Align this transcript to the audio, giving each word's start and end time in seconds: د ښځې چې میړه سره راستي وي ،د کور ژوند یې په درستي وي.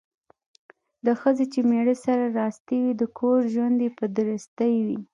د 1.05 1.07
ښځې 1.21 1.45
چې 1.53 1.59
میړه 1.69 1.95
سره 2.05 2.23
راستي 2.39 2.77
وي 2.83 2.93
،د 3.01 3.03
کور 3.17 3.39
ژوند 3.53 3.77
یې 3.85 3.89
په 3.97 4.05
درستي 4.17 4.73
وي. 4.87 4.99